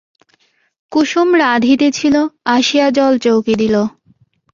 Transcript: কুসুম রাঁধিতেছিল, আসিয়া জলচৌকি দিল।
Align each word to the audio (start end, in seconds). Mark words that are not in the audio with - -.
কুসুম 0.91 1.29
রাঁধিতেছিল, 1.35 2.15
আসিয়া 2.45 2.87
জলচৌকি 2.89 3.53
দিল। 3.55 3.75